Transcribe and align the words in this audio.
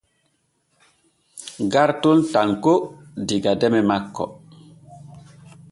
Garton 1.75 2.19
tanko 2.33 2.73
diga 3.33 3.51
deme 3.65 3.81
manko. 3.91 4.25